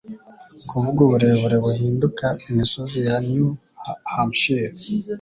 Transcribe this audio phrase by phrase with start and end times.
[0.69, 3.47] Kuvuga uburebure buhinduka imisozi ya New
[4.13, 4.73] Hampshire,